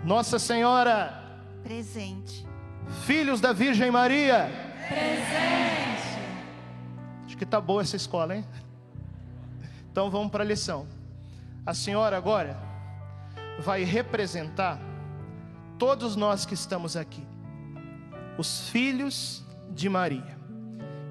[0.03, 1.24] Nossa Senhora,
[1.65, 2.45] Presente.
[3.07, 4.51] filhos da Virgem Maria.
[4.87, 6.19] Presente.
[7.25, 8.45] Acho que tá boa essa escola, hein?
[9.91, 10.85] Então vamos para a lição.
[11.65, 12.55] A senhora agora
[13.61, 14.79] vai representar
[15.79, 17.27] todos nós que estamos aqui,
[18.37, 20.37] os filhos de Maria.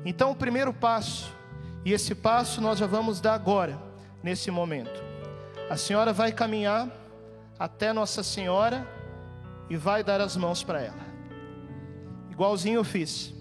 [0.04, 1.34] Então o primeiro passo,
[1.84, 3.76] e esse passo nós já vamos dar agora,
[4.22, 5.02] nesse momento.
[5.68, 6.88] A senhora vai caminhar
[7.58, 8.86] até Nossa Senhora
[9.68, 11.04] e vai dar as mãos para ela.
[12.30, 13.32] Igualzinho eu fiz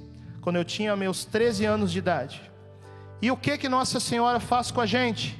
[0.42, 2.42] quando eu tinha meus 13 anos de idade.
[3.22, 5.40] E o que que Nossa Senhora faz com a gente?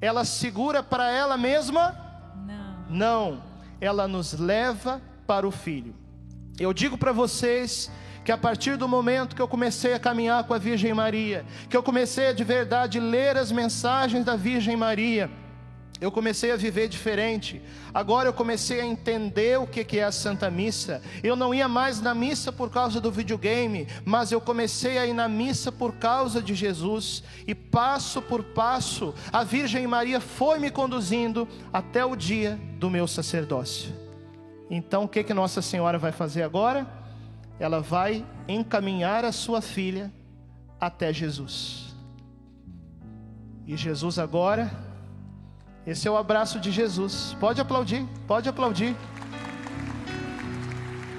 [0.00, 1.96] Ela segura para ela mesma?
[2.46, 2.86] Não.
[2.88, 3.42] Não,
[3.80, 5.94] ela nos leva para o Filho.
[6.58, 7.90] Eu digo para vocês
[8.24, 11.76] que a partir do momento que eu comecei a caminhar com a Virgem Maria, que
[11.76, 15.30] eu comecei a de verdade ler as mensagens da Virgem Maria,
[16.00, 17.62] eu comecei a viver diferente.
[17.92, 21.00] Agora eu comecei a entender o que é a Santa Missa.
[21.22, 25.12] Eu não ia mais na missa por causa do videogame, mas eu comecei a ir
[25.12, 27.22] na missa por causa de Jesus.
[27.46, 33.06] E passo por passo, a Virgem Maria foi me conduzindo até o dia do meu
[33.06, 33.92] sacerdócio.
[34.68, 36.86] Então o que que Nossa Senhora vai fazer agora?
[37.58, 40.12] Ela vai encaminhar a sua filha
[40.80, 41.94] até Jesus.
[43.66, 44.93] E Jesus agora
[45.86, 47.36] esse é o abraço de Jesus.
[47.38, 48.96] Pode aplaudir, pode aplaudir.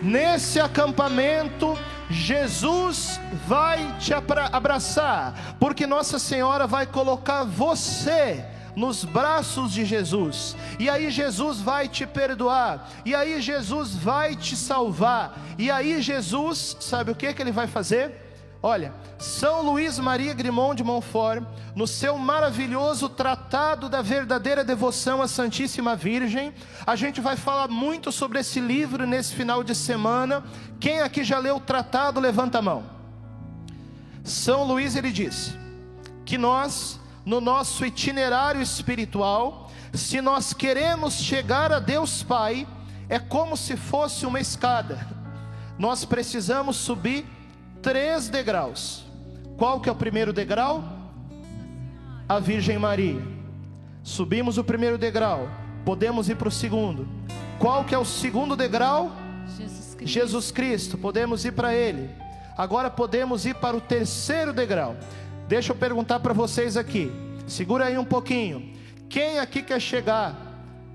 [0.01, 1.78] Nesse acampamento,
[2.09, 8.45] Jesus vai te abra- abraçar, porque Nossa Senhora vai colocar você
[8.76, 10.55] nos braços de Jesus.
[10.78, 12.89] E aí Jesus vai te perdoar.
[13.05, 15.39] E aí Jesus vai te salvar.
[15.57, 18.24] E aí Jesus, sabe o que que ele vai fazer?
[18.68, 21.43] Olha, São Luís Maria Grimond de Montfort,
[21.76, 26.51] no seu maravilhoso Tratado da Verdadeira Devoção à Santíssima Virgem,
[26.84, 30.43] a gente vai falar muito sobre esse livro nesse final de semana.
[30.80, 32.84] Quem aqui já leu o tratado, levanta a mão.
[34.24, 35.53] São Luís ele disse
[36.26, 42.68] que nós, no nosso itinerário espiritual, se nós queremos chegar a Deus Pai,
[43.09, 45.07] é como se fosse uma escada.
[45.78, 47.28] Nós precisamos subir
[47.86, 49.05] três degraus.
[49.57, 50.83] Qual que é o primeiro degrau?
[52.27, 53.21] A Virgem Maria.
[54.01, 55.47] Subimos o primeiro degrau,
[55.86, 57.07] podemos ir para o segundo.
[57.59, 59.11] Qual que é o segundo degrau?
[59.55, 60.13] Jesus Cristo.
[60.13, 62.09] Jesus Cristo, podemos ir para Ele.
[62.57, 64.95] Agora podemos ir para o terceiro degrau.
[65.47, 67.11] Deixa eu perguntar para vocês aqui.
[67.45, 68.73] Segura aí um pouquinho.
[69.07, 70.36] Quem aqui quer chegar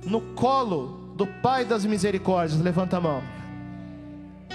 [0.05, 2.61] no colo do Pai das Misericórdias?
[2.61, 3.22] Levanta a mão.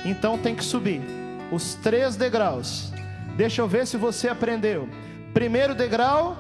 [0.04, 2.92] Então tem que subir os três degraus.
[3.36, 4.88] Deixa eu ver se você aprendeu.
[5.34, 6.38] Primeiro degrau,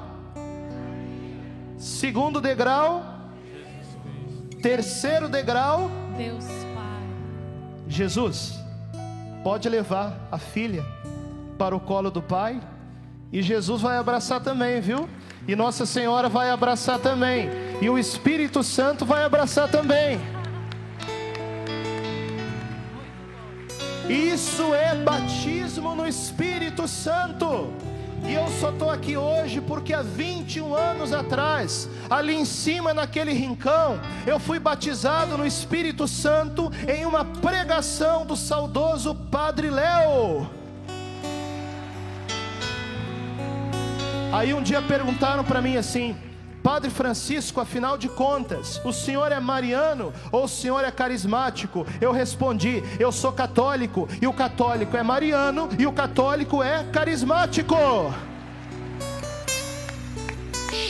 [1.78, 3.04] segundo degrau,
[4.62, 5.92] terceiro degrau.
[6.18, 7.04] Deus Pai.
[7.88, 8.60] Jesus
[9.44, 10.86] pode levar a filha
[11.58, 12.62] para o colo do Pai
[13.32, 15.10] e Jesus vai abraçar também, viu?
[15.48, 17.50] E Nossa Senhora vai abraçar também,
[17.82, 20.20] e o Espírito Santo vai abraçar também.
[24.10, 27.74] Isso é batismo no Espírito Santo.
[28.28, 33.34] E eu só estou aqui hoje porque há 21 anos atrás, ali em cima naquele
[33.34, 40.50] rincão, eu fui batizado no Espírito Santo em uma pregação do saudoso Padre Léo.
[44.32, 46.16] Aí um dia perguntaram para mim assim:
[46.66, 51.86] Padre Francisco, afinal de contas, o senhor é mariano ou o senhor é carismático?
[52.02, 57.76] Eu respondi: eu sou católico, e o católico é mariano e o católico é carismático.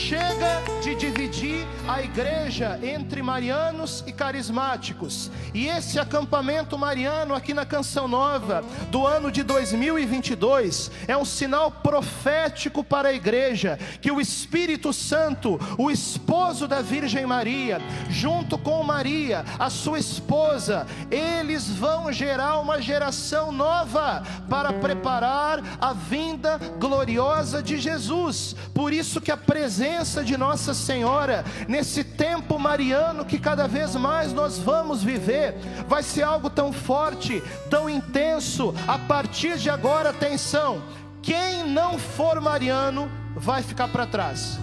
[0.06, 5.32] Chega de dividir a igreja entre marianos e carismáticos.
[5.52, 11.72] E esse acampamento mariano aqui na Canção Nova do ano de 2022 é um sinal
[11.72, 18.84] profético para a igreja que o Espírito Santo, o esposo da Virgem Maria, junto com
[18.84, 27.64] Maria, a sua esposa, eles vão gerar uma geração nova para preparar a vinda gloriosa
[27.64, 28.56] de Jesus.
[28.72, 34.34] Por isso que a presença de Nossa Senhora nesse tempo mariano que cada vez mais
[34.34, 35.56] nós vamos viver,
[35.88, 38.74] vai ser algo tão forte, tão intenso.
[38.88, 40.84] A partir de agora, atenção:
[41.22, 44.60] quem não for mariano vai ficar para trás,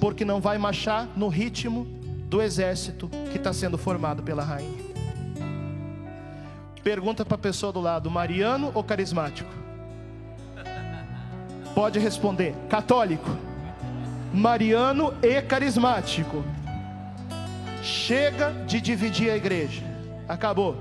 [0.00, 1.86] porque não vai marchar no ritmo
[2.28, 4.84] do exército que está sendo formado pela rainha.
[6.82, 9.50] Pergunta para a pessoa do lado: mariano ou carismático?
[11.74, 13.30] Pode responder: católico,
[14.34, 16.44] mariano e carismático.
[17.82, 19.82] Chega de dividir a igreja.
[20.28, 20.76] Acabou.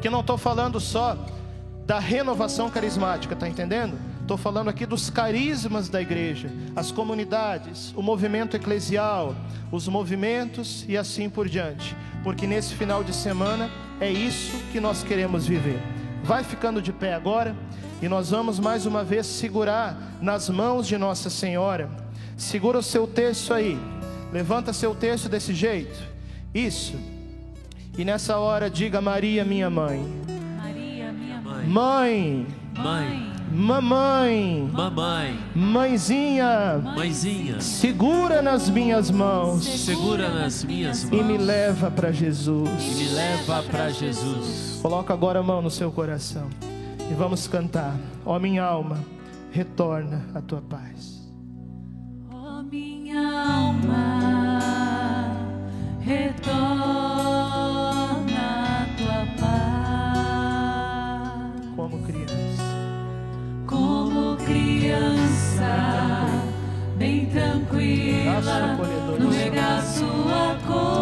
[0.00, 1.16] Que não estou falando só
[1.86, 3.96] da renovação carismática, tá entendendo?
[4.20, 9.34] Estou falando aqui dos carismas da igreja, as comunidades, o movimento eclesial,
[9.70, 11.94] os movimentos e assim por diante.
[12.24, 13.70] Porque nesse final de semana
[14.00, 15.80] é isso que nós queremos viver.
[16.24, 17.54] Vai ficando de pé agora
[18.00, 22.02] e nós vamos mais uma vez segurar nas mãos de Nossa Senhora.
[22.42, 23.78] Segura o seu texto aí.
[24.32, 25.96] Levanta seu texto desse jeito.
[26.52, 26.96] Isso.
[27.96, 30.04] E nessa hora diga Maria, minha mãe.
[30.58, 31.66] Maria, minha mãe.
[31.66, 41.22] Mãe, Mãe, mamãe, mamãe, mãezinha, mãezinha, segura nas minhas mãos segura nas minhas e me
[41.22, 42.68] mãos leva para Jesus.
[42.80, 44.80] e me leva para Jesus.
[44.82, 46.48] Coloca agora a mão no seu coração
[47.10, 47.94] e vamos cantar.
[48.24, 48.98] Ó minha alma,
[49.52, 51.21] retorna a tua paz.
[67.02, 71.01] Bem tranquila, no regaço acolhedor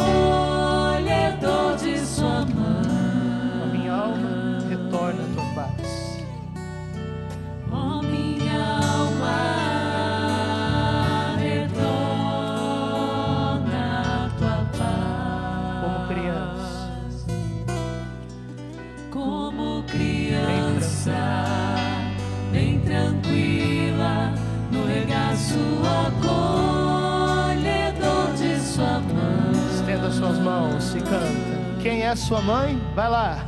[31.82, 32.78] Quem é sua mãe?
[32.94, 33.42] Vai lá.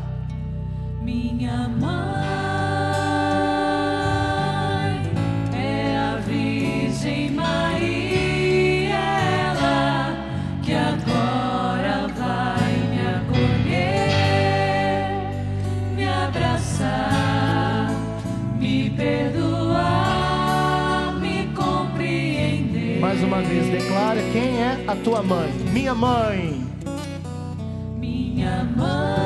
[1.03, 1.93] Minha mãe
[5.55, 10.17] é a Virgem Maria, ela
[10.63, 14.09] que agora vai me acolher,
[15.95, 17.91] me abraçar,
[18.59, 19.93] me perdoar,
[21.21, 22.99] me compreender.
[22.99, 25.53] Mais uma vez, declara quem é a tua mãe.
[25.71, 26.62] Minha mãe.
[28.43, 29.22] Minha mãe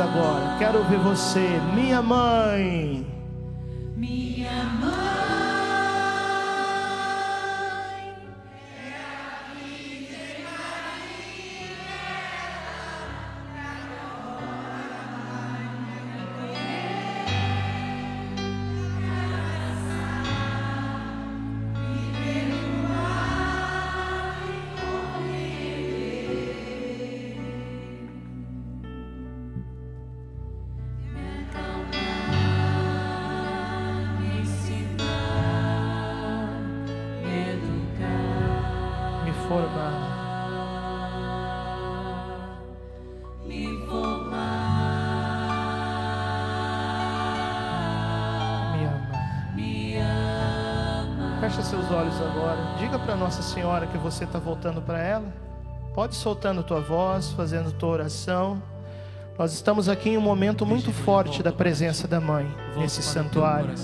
[0.00, 0.56] agora.
[0.58, 1.60] Quero ouvir você.
[1.74, 3.13] Minha mãe.
[51.74, 52.76] Seus olhos agora.
[52.78, 55.24] Diga para Nossa Senhora que você está voltando para ela.
[55.92, 58.62] Pode soltando tua voz, fazendo tua oração.
[59.36, 62.46] Nós estamos aqui em um momento muito forte da presença da Mãe
[62.76, 63.74] nesse santuário.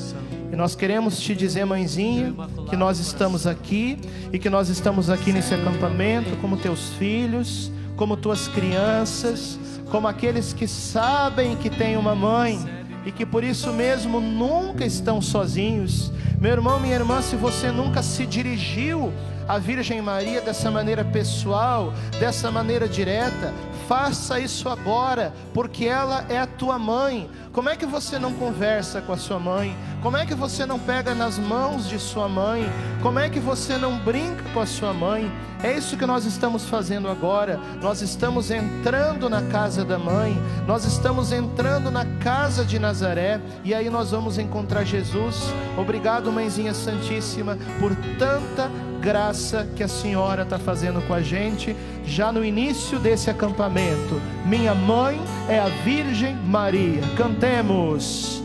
[0.52, 2.32] E nós queremos te dizer, mãezinha,
[2.68, 3.98] que nós estamos aqui
[4.32, 9.58] e que nós estamos aqui nesse acampamento como teus filhos, como tuas crianças,
[9.90, 15.20] como aqueles que sabem que tem uma mãe e que por isso mesmo nunca estão
[15.20, 16.12] sozinhos.
[16.40, 19.12] Meu irmão, minha irmã, se você nunca se dirigiu
[19.48, 23.52] à Virgem Maria dessa maneira pessoal, dessa maneira direta,
[23.88, 27.28] faça isso agora, porque ela é a tua mãe.
[27.52, 29.76] Como é que você não conversa com a sua mãe?
[30.02, 32.64] Como é que você não pega nas mãos de sua mãe?
[33.02, 35.30] Como é que você não brinca com a sua mãe?
[35.62, 37.60] É isso que nós estamos fazendo agora.
[37.82, 43.74] Nós estamos entrando na casa da mãe, nós estamos entrando na casa de Nazaré e
[43.74, 45.52] aí nós vamos encontrar Jesus.
[45.76, 48.70] Obrigado, Mãezinha Santíssima, por tanta
[49.02, 51.76] graça que a senhora está fazendo com a gente
[52.06, 54.20] já no início desse acampamento.
[54.46, 57.02] Minha mãe é a Virgem Maria.
[57.18, 58.39] Cantemos.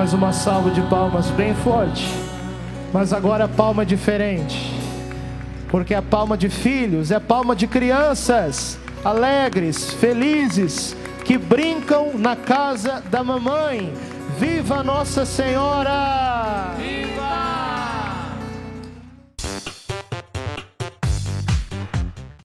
[0.00, 2.08] Mais uma salva de palmas bem forte.
[2.90, 4.72] Mas agora a palma é diferente.
[5.68, 13.02] Porque a palma de filhos é palma de crianças alegres, felizes, que brincam na casa
[13.10, 13.92] da mamãe.
[14.38, 16.19] Viva Nossa Senhora!